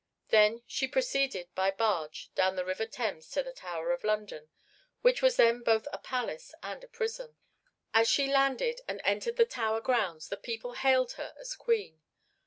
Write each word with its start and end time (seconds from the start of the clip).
Then 0.29 0.63
she 0.65 0.87
proceeded 0.87 1.53
by 1.53 1.69
barge 1.69 2.33
down 2.33 2.55
the 2.55 2.65
river 2.65 2.87
Thames 2.87 3.29
to 3.29 3.43
the 3.43 3.53
Tower 3.53 3.91
of 3.91 4.03
London, 4.03 4.49
which 5.03 5.21
was 5.21 5.35
then 5.35 5.61
both 5.61 5.87
a 5.93 5.99
palace 5.99 6.55
and 6.63 6.83
a 6.83 6.87
prison. 6.87 7.35
As 7.93 8.09
she 8.09 8.25
landed 8.25 8.81
and 8.87 8.99
entered 9.05 9.35
the 9.37 9.45
Tower 9.45 9.79
grounds 9.79 10.29
the 10.29 10.37
people 10.37 10.73
hailed 10.73 11.11
her 11.11 11.35
as 11.39 11.55
Queen. 11.55 12.01